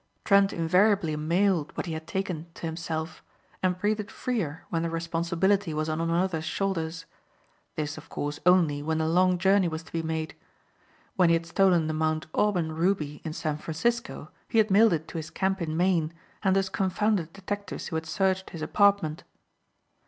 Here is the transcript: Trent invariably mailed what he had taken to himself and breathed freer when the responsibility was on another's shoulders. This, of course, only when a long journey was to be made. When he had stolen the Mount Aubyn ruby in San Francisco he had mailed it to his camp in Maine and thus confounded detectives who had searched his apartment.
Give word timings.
Trent 0.25 0.51
invariably 0.51 1.15
mailed 1.15 1.77
what 1.77 1.85
he 1.85 1.93
had 1.93 2.07
taken 2.07 2.47
to 2.55 2.65
himself 2.65 3.21
and 3.61 3.77
breathed 3.77 4.09
freer 4.09 4.65
when 4.71 4.81
the 4.81 4.89
responsibility 4.89 5.75
was 5.75 5.89
on 5.89 6.01
another's 6.01 6.43
shoulders. 6.43 7.05
This, 7.75 7.99
of 7.99 8.09
course, 8.09 8.39
only 8.43 8.81
when 8.81 8.99
a 8.99 9.07
long 9.07 9.37
journey 9.37 9.67
was 9.67 9.83
to 9.83 9.91
be 9.91 10.01
made. 10.01 10.35
When 11.17 11.29
he 11.29 11.33
had 11.35 11.45
stolen 11.45 11.85
the 11.85 11.93
Mount 11.93 12.25
Aubyn 12.33 12.71
ruby 12.71 13.21
in 13.23 13.33
San 13.33 13.57
Francisco 13.57 14.31
he 14.49 14.57
had 14.57 14.71
mailed 14.71 14.93
it 14.93 15.07
to 15.09 15.17
his 15.19 15.29
camp 15.29 15.61
in 15.61 15.77
Maine 15.77 16.13
and 16.41 16.55
thus 16.55 16.67
confounded 16.69 17.31
detectives 17.31 17.89
who 17.89 17.95
had 17.95 18.07
searched 18.07 18.49
his 18.49 18.63
apartment. 18.63 19.23